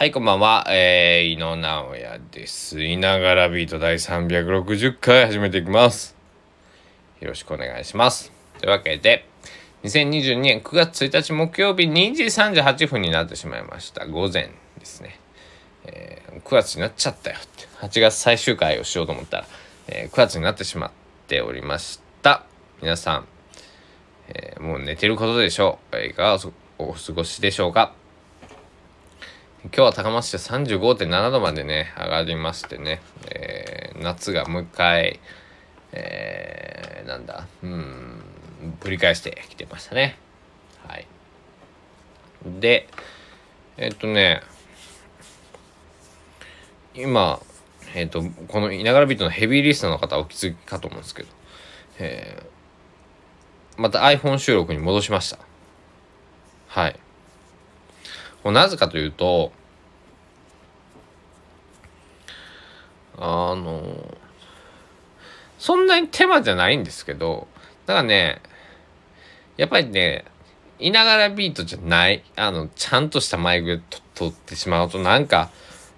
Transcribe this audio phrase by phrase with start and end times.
[0.00, 0.64] はい、こんばんは。
[0.70, 2.82] えー、井野直哉です。
[2.82, 6.16] いながらビート第360回始めていきます。
[7.20, 8.32] よろしくお願いします。
[8.60, 9.26] というわけで、
[9.82, 14.06] 2022年9月1日木曜日2時38分になってしまいました。
[14.06, 15.20] 午前ですね。
[15.84, 17.68] えー、9月になっちゃったよって。
[17.86, 19.46] 8月最終回をしようと思ったら、
[19.88, 20.90] えー、9月になってしまっ
[21.26, 22.46] ておりました。
[22.80, 23.26] 皆さん、
[24.28, 25.98] えー、もう寝てることでしょう。
[25.98, 27.99] いかがお過ごしでしょうか
[29.62, 35.20] 今日は高松市で35.7度までね、上がりましてね、えー、夏がもう一回、
[35.92, 38.22] えー、なんだ、うん、
[38.80, 40.16] 繰り返してきてましたね。
[40.88, 41.06] はい。
[42.58, 42.88] で、
[43.76, 44.40] えっとね、
[46.94, 47.38] 今、
[47.94, 51.28] えっと、このいながらビートのヘビーリストの方お気づきかと思うんですけど、
[51.98, 55.38] えー、また iPhone 収録に戻しました。
[56.68, 56.98] はい。
[58.44, 59.52] なぜかというと、
[63.20, 64.16] あの、
[65.58, 67.46] そんなに手間じゃないんですけど、
[67.86, 68.40] だからね、
[69.56, 70.24] やっぱりね、
[70.78, 73.80] いながらビートじゃない、あの、ちゃんとしたマイクで
[74.14, 75.50] 撮ってしまうと、なんか、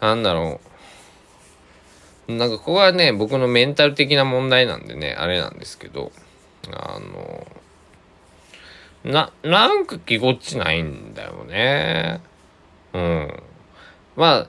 [0.00, 0.60] なんだろ
[2.28, 2.32] う。
[2.32, 6.12] なんかここはね、僕のメンタル的な問題なんでね、あれなんですけど、
[6.72, 7.46] あの、
[9.04, 12.20] な、なんかぎこちないんだよね。
[12.92, 13.42] うん。
[14.16, 14.48] まあ、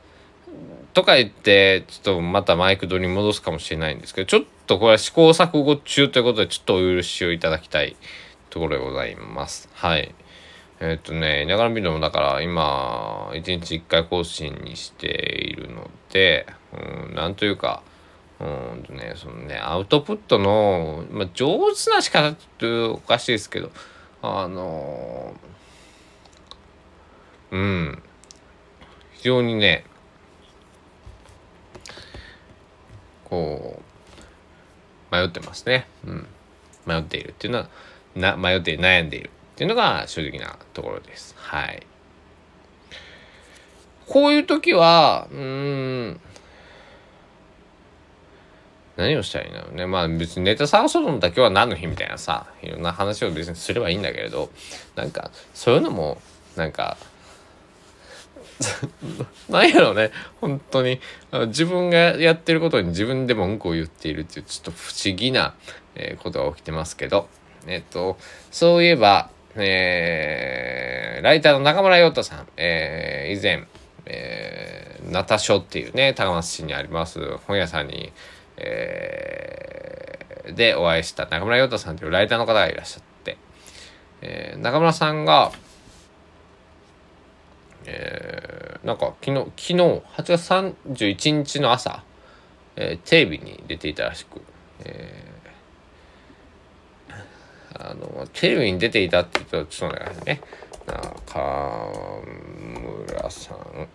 [0.97, 7.95] とか言って、ちょっとまたマイク取り戻すかもしれないんですけど、ちょっとこれは試行錯誤中ということで、ちょっとお許しをいただきたい
[8.49, 9.69] ところでございます。
[9.75, 10.15] はい。
[10.79, 17.83] えっ、とね、ながらビデオもだから今、1日1回更新にしているので、うん、なんというか、
[18.39, 23.69] うんとね、そのね、アウトプットの、まあ、上手な仕方っておかしいですけど、
[24.23, 25.35] あの
[27.51, 28.01] うん、
[29.13, 29.85] 非常にね、
[33.29, 33.81] こ
[35.11, 35.87] う、迷ってますね。
[36.05, 36.27] うん。
[36.85, 37.69] 迷っているっていうのは、
[38.15, 41.35] な迷って悩んでいるっていうのが正直なところです。
[41.37, 41.85] はい。
[44.07, 46.19] こういう時は、うん、
[48.95, 49.85] 何をしたらいいんだろうね。
[49.85, 54.49] まあ別にネタ探そうと思ったら今日は何の日みたいなさ、いろんな話を別にすればいいんだけれど、
[54.95, 56.19] なんかそういうのも、
[56.55, 56.97] なんか、
[59.49, 60.11] なんやろうね
[60.41, 60.99] 本当に。
[61.47, 65.55] 自分がやってることに自分で文句を言っているっていうちょっと不思議な、
[65.95, 67.29] え、ことが起きてますけど。
[67.67, 68.17] えっ、と
[68.49, 73.67] そういえば、えー、ライターの中村陽太さん、えー、以前、
[74.05, 78.13] えー、ナタ書っていうね高松市にあります本屋さんに、
[78.55, 83.37] えー、でお会いした中村陽太さんというライターの方がいらっしゃって、
[84.21, 85.51] えー、中村さんが
[87.89, 92.03] えー、なんか昨日昨日8月31日の朝、
[92.75, 94.41] えー、テレビに出ていたらしく、
[94.83, 100.41] えー、あのテレビに出ていたって言うとちょっとね。
[100.87, 102.21] 中
[103.05, 103.87] 村さん。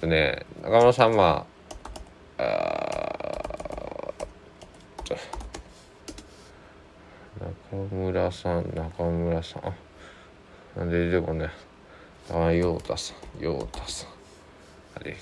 [0.00, 1.46] とね中村さんは
[2.38, 2.42] あ
[7.70, 9.62] 中村さん中村さん。
[10.78, 11.50] なんで出てこね
[12.30, 14.08] ああ、陽太さん、陽太さん。
[14.96, 15.18] あれだ。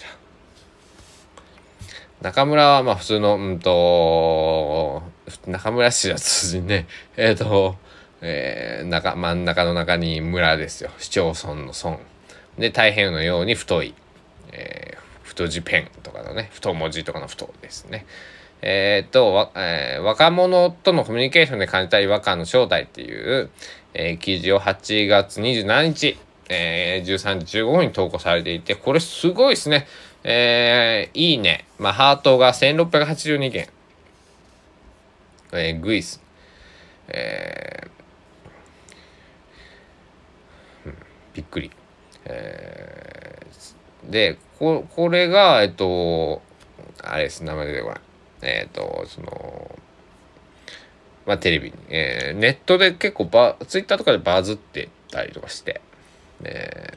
[2.22, 5.02] 中村はまあ普通の、うんと、
[5.46, 6.86] 中村市は通じね、
[7.18, 7.76] えっ、ー、と、
[8.22, 10.90] えー、中、真ん中の中に村ですよ。
[10.98, 11.98] 市町村の村。
[12.58, 13.94] で、太平洋のように太い、
[14.52, 18.06] えー、太字ペンとかのね、太文字とかの太ですね。
[18.62, 23.50] えっ、ー、と、えー、若者とのコミュニケーションで感じた違和感の正体っていう、
[23.92, 26.16] えー、記事を8月27日、
[26.48, 29.86] えー、13時15分に投稿されていて、これすごいですね。
[30.24, 31.66] えー、いいね。
[31.78, 33.68] まあ、ハートが1682件。
[35.52, 36.20] えー、グイス。
[37.08, 40.92] えー、
[41.34, 41.70] びっくり。
[42.24, 46.42] えー、で、こ、これが、えっと、
[47.02, 48.00] あれです、名前出てこない。
[48.42, 49.78] えっ、と、その、
[51.26, 55.80] まあ、テレビに、えー、ネットで結構バ、ツイッターとかでバズってたりとかして、
[56.44, 56.94] え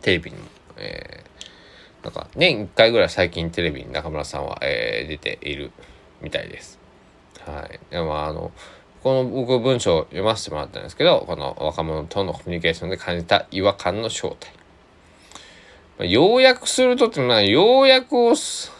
[0.00, 0.44] ー、テレビにも、
[0.76, 5.72] えー、なんか年1回ぐらい最近テレビに中村さんは、えー、出ている
[6.20, 6.78] みたいです。
[7.46, 7.80] はい。
[7.90, 8.52] でもあの、
[9.02, 14.50] この僕文章を読ませてもらったんですけど、この若者とのコミュニケーションで感じた違和感の正体。
[15.98, 18.72] まあ、要約するとっていうのは、要約をす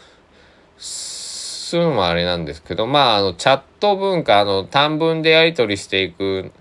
[1.73, 6.51] るのもあれなんですけど、まあ、あの、チャット文化、あの、短文でやり取りしていく、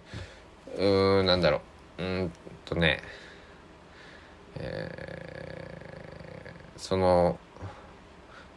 [0.77, 1.61] うん、なんだろう。
[1.99, 2.33] うん
[2.65, 3.03] とね、
[4.57, 7.39] えー、その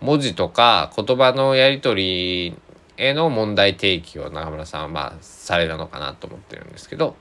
[0.01, 2.57] 文字とか言葉のやり取り
[2.97, 7.15] への問題提起を中村さんはまあされたのかなと思ってるんですけど、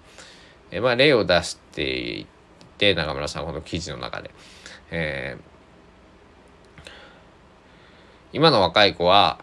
[0.71, 2.27] えー、まあ例を出してい
[2.79, 4.31] て中村さんこの記事の中で、
[4.91, 6.91] えー、
[8.33, 9.39] 今の若い子は、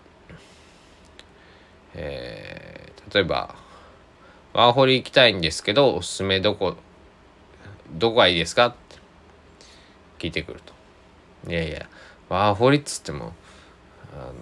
[1.93, 3.62] えー、例えば
[4.53, 6.75] ワーホリ行きたいんですけどおすすめどこ
[7.91, 8.67] どこがいいですか？
[8.67, 8.97] って
[10.19, 10.73] 聞いてくると。
[11.51, 11.87] いやいや
[12.29, 13.33] ワーホリっつっても
[14.13, 14.33] あの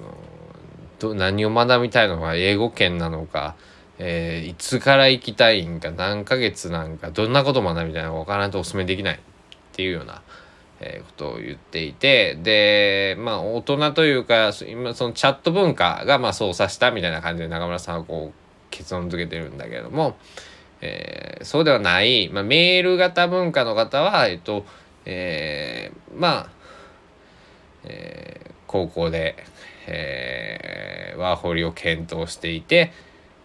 [1.00, 3.56] ど何を学びたいのか英語圏なのか、
[3.98, 9.20] えー、いつから行きたいんか何ヶ月なんかどんなこと学びたいのか分からないとお勧めできないっ
[9.72, 10.22] ていうような、
[10.80, 20.18] えー、ことを言っていてでまあ大人というか今そのチャット文化がまあ操作したみたいな感じで中村さんはこう結論付けてるんだけれども、
[20.82, 24.66] えー、そうではない、まあ、メール型文化の方はえっと
[25.06, 26.50] えー、まあ、
[27.84, 29.36] えー、高校で、
[29.88, 32.92] えー、ワーホリを検討していて、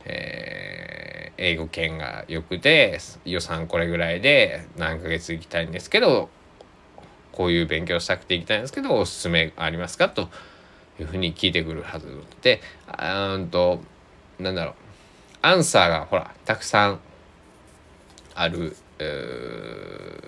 [0.04, 6.28] えー、英語圏が良くて予算これぐらいで何ヶ月行きたいんですけど
[7.32, 10.08] こういう勉強したくて行きたいんですけどおすすめありますか？
[10.08, 10.28] と
[11.00, 12.60] いうふうに聞いてくるはずで
[12.98, 13.80] うんと
[14.38, 14.74] なんだろう。
[15.46, 17.00] アンサーがほらたくさん
[18.34, 18.76] ある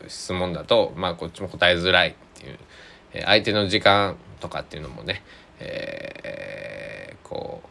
[0.06, 2.59] 質問だとまあこっちも答えづらいっていう、
[3.15, 5.25] え相手の時間とかっていうのもね、
[5.59, 7.69] えー、こう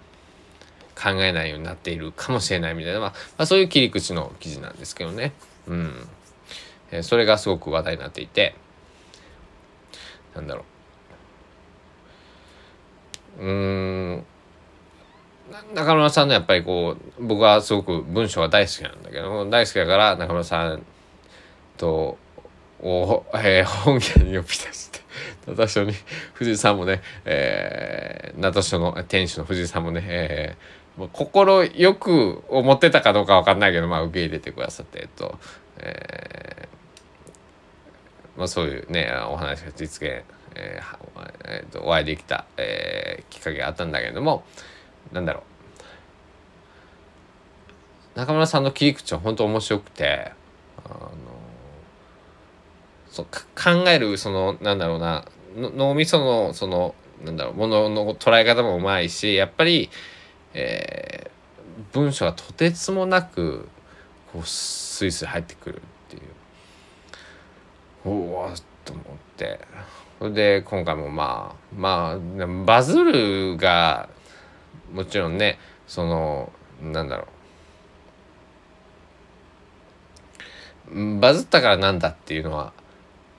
[1.02, 5.32] 考えないようになっているかもしれないみたいな、まあ、まあ、そういう切り口の記事なんですけどね。
[5.68, 6.08] うん。
[6.92, 8.56] えー、それがすごく話題になっていて、
[10.36, 10.66] なんだろ
[13.40, 13.46] う。
[13.46, 14.26] うーん。
[15.74, 20.84] 中村さんのやっぱりこう僕はすごく文章が大好きなんだけど大好きだから中村さん
[21.78, 22.18] と
[22.82, 25.00] を、えー、本家に呼び出して
[25.48, 25.94] ナタ書に
[26.34, 35.40] 藤井さんもね、えー、ナタ書の店主の藤井さんもね、えー、心よく思ってたかどうか分かんないけど、まあ、受け入れてくださって、えっと
[35.80, 40.24] えーまあ、そういうねお話が実現、
[40.56, 40.98] えー
[41.46, 44.44] えー、とお会いできた、えー、きっかけがあったんだけれども
[45.12, 45.44] なんだろ
[48.15, 48.19] う。
[48.19, 50.31] 中村さんの切り口は本当面白くて
[50.83, 51.12] あの
[53.09, 55.25] そう考えるそのなんだろうな
[55.56, 59.89] 脳みそのそのなんだろうものの捉え方もうまいしやっぱり、
[60.54, 63.69] えー、文章がとてつもなく
[64.33, 66.24] こうスイスイ入ってくるっていう。
[68.06, 68.50] おお
[68.83, 69.06] と思っ
[69.36, 69.60] て。
[70.19, 74.10] それで今回もまあまあバズるが
[74.94, 76.51] もちろんねその
[76.81, 77.28] なんだろ
[80.94, 81.19] う。
[81.19, 82.72] バズったからなんだっていうのは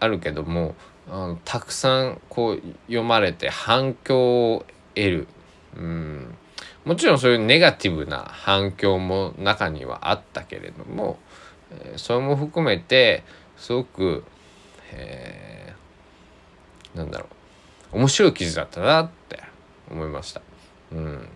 [0.00, 0.74] あるけども
[1.10, 5.28] あのたくさんこう読まれて反響を得る、
[5.76, 6.34] うん、
[6.84, 11.18] もちろんそういうネガティブな反響も中にはあったけれども、
[11.96, 13.24] それも含めて
[13.56, 14.24] すごく、
[14.92, 17.26] えー、なんだろ
[17.92, 17.98] う。
[17.98, 19.42] 面白い記事だったなって
[19.90, 20.42] 思いました。
[20.92, 21.28] うん。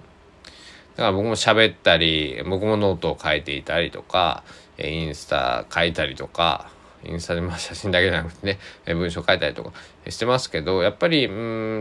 [0.97, 4.43] だから僕も喋ったり、僕もノートを書いていたりとか、
[4.79, 6.71] インスタ書いたりとか、
[7.05, 9.73] インスタでまあ写真だけじゃなくてね、文章書いたりとか
[10.09, 11.31] してますけど、やっぱり、う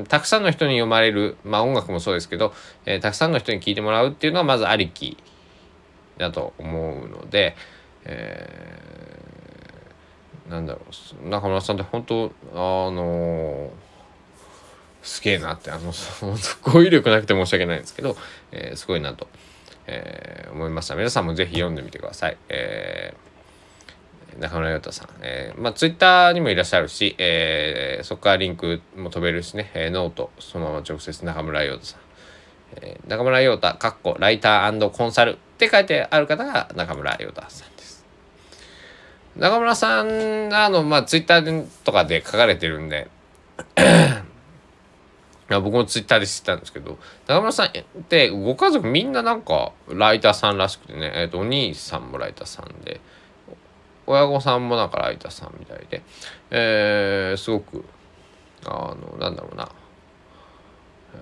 [0.01, 2.53] ん、たくさんの人に読まれる、まあ音楽もそうですけど、
[2.85, 5.17] えー、たくさんの人に聞いてもらうっていうのはまずありき
[6.17, 7.55] だと思うので、
[8.05, 10.81] えー、なんだろ
[11.25, 12.55] う、中村さんって本当、あ
[12.91, 13.90] のー
[15.01, 15.93] すげえなってあの
[16.61, 18.15] 語彙力なくて申し訳ないんですけど、
[18.51, 19.27] えー、すごいなと、
[19.87, 20.95] えー、思いました。
[20.95, 31.99] 皆さんもぜひ読んでみてください、えー、中村陽太さん、えー、まあツイッターにもいらっしゃるし、えー、そこからリンクも飛べるしね、えー、ノートそのまま直接中村陽太さん、
[32.81, 38.05] えー、中村陽太かっこライターコンサルって書いてある方が中村陽太さんです。
[39.37, 43.07] 中村さんあのまあツイッターとかで書かれてるんで
[45.59, 47.71] 僕もツイッターで知ったんですけど中村さんっ
[48.03, 53.01] てご家族みんななんかライターさんらしくてね、えーと、お兄さんもライターさんで
[54.07, 56.03] 親御さんもなんかライターさんみたいで、
[56.51, 57.83] えー、すごく
[58.65, 59.69] あのなんだろうな、
[61.15, 61.17] え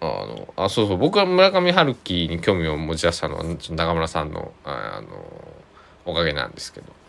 [0.00, 5.08] ー、あのあそうそう僕は村上春樹に興味を持ち出したのは中村さんのあの
[6.06, 7.03] おかげなんですけど。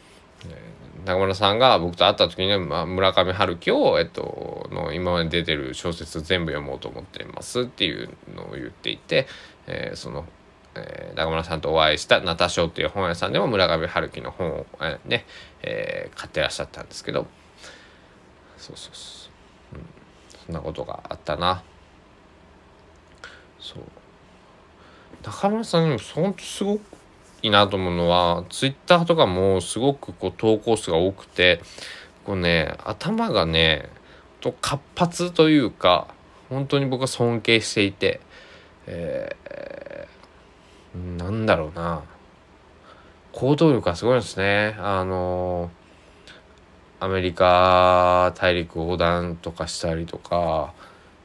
[1.05, 9.27] 中村さんが僕と会った時に、まあ、村上春樹を、えっと、の今まで出てる小説全部読もうと思ってますっていうのを言っていて、
[9.67, 10.25] えー、その
[10.77, 15.25] えー、中村さんとお会いしたナタショーっていう本屋さんでも村上春樹の本を、えー、ね、
[15.63, 17.27] えー、買ってらっしゃったんですけど
[18.57, 19.29] そうそうそ
[19.73, 19.85] う、うん、
[20.47, 21.63] そんなことがあったな。
[23.59, 23.83] そう。
[25.23, 26.81] 中村さんにもほんすごく
[27.45, 31.61] いいなと思うのはツイッターとかもすごくこう投稿数が多くて
[32.25, 33.87] こうね頭がね
[34.41, 36.07] と活発というか
[36.49, 38.19] 本当に僕は尊敬していて、
[38.87, 42.03] えー、なんだろうな。
[43.31, 44.75] 行動力がすごいですね。
[44.79, 45.69] あの
[46.99, 50.73] アメリカ大陸横断とかしたりとか、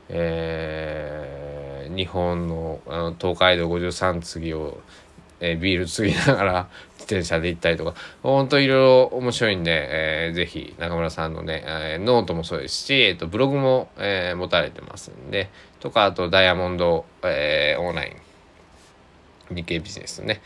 [0.08, 4.80] えー、日本のあの東海道53次を
[5.40, 9.88] えー、ビール継ぎながら自転車で行ったりとか、ほんといろいろ面白いんで、
[10.26, 18.16] えー、ぜひ中村さんのね、えー、ノートもそうですし、えーと、ブログも、えー、持たれてますんで、とか、あとダイヤモンド、えー、オンライ
[19.50, 20.40] ン、日経ビジネスね、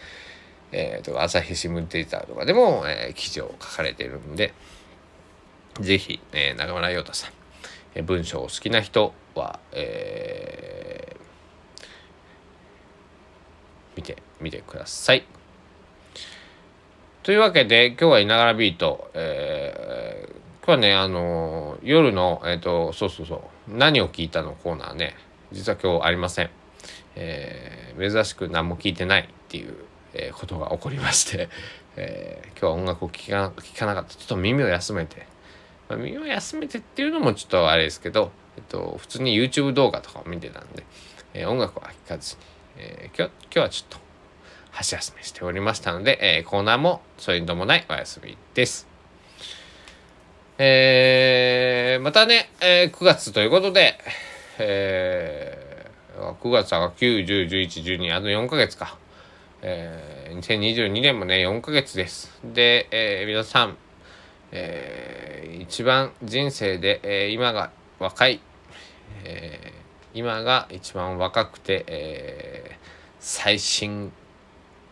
[0.72, 4.52] えー、と朝日新聞デジタルとかでも、えー、記事を書かれているんで、
[5.80, 7.30] ぜひ、えー、中村洋太さん、
[7.94, 10.83] えー、文章を好きな人は、えー、
[13.96, 15.24] 見てみてください。
[17.22, 23.40] というわけで今日はいながらビート、えー、今日はねあの夜のえっ、ー、とそうそうそう。
[23.76, 25.16] 何を聞いたのコーナーね。
[25.52, 26.50] 実は今日ありません。
[27.16, 29.74] えー、珍しく何も聞いてないっていう、
[30.12, 31.48] えー、ことが起こりまして、
[31.96, 34.14] えー、今日は音楽を聴かかなかった。
[34.14, 35.26] ちょっと耳を休めて、
[35.88, 40.84] まあ、耳を休めてっていうのもちょっとあれですけど、えっと、普通に YouTube 動画とかを見てたんで、
[41.34, 44.04] えー、音楽は聴かずにえー、今日今日はちょっと
[44.72, 48.88] 箸休めしておりましたので、えー、コーナーもそれに伴いお休みです。
[50.58, 53.98] えー、またね、えー、9月ということで、
[54.58, 58.98] えー、9月は9、10、11、12、あと4ヶ月か。
[59.62, 62.40] えー、2022年もね、4ヶ月です。
[62.44, 63.76] で、えー、皆さん、
[64.50, 68.40] えー、一番人生で、えー、今が若い、
[69.24, 69.83] えー
[70.14, 72.76] 今が一番若くて、えー、
[73.18, 74.12] 最新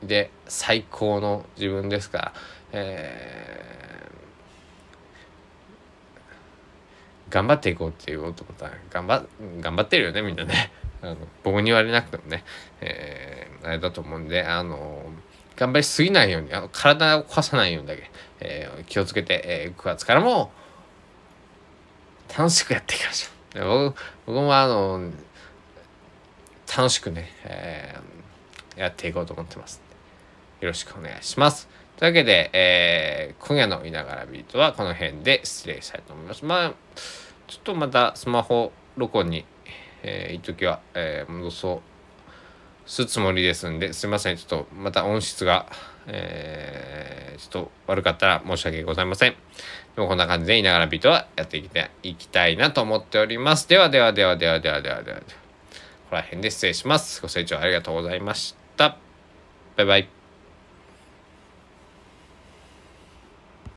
[0.03, 2.33] で最高の自分ですから、
[2.73, 9.25] えー、頑張っていこうっていうことは頑張
[9.61, 10.73] 頑張ってるよねみんなね。
[11.03, 12.45] あの僕に言われなくてもね、
[12.81, 15.05] えー、あれだと思うんであの
[15.57, 20.53] 頑張りすぎないようにあの体を壊さないようにだけ、えー、気をつけて、えー、9月からも
[22.37, 23.42] 楽しくやっていきましょう。
[23.55, 23.95] 僕
[24.27, 25.11] 僕もあの
[26.77, 29.83] 楽しくね、えー、やっていこうと思ってます。
[30.61, 31.69] よろしくお願いします。
[31.97, 36.45] というわけで、えー、今夜の「いながらビート」はこの辺で失礼したいと思います。
[36.45, 36.75] まあ
[37.47, 39.45] ちょっとまたスマホ録音に、
[40.03, 41.93] えー、一時は、えー、戻そう
[42.87, 44.37] すつもりですんですいません。
[44.37, 45.67] ちょっとまた音質が、
[46.07, 49.35] えー、ちょっと悪かったら申し訳ございません
[49.95, 53.69] でもこんな感じでいながらビートはやっていきたいいきたいなと思っております。
[53.69, 55.19] ではではではではではではでは。
[55.19, 55.25] こ
[56.11, 57.21] こら辺で失礼します。
[57.21, 58.97] ご清聴ありがとうございました。
[59.77, 60.22] バイバイ。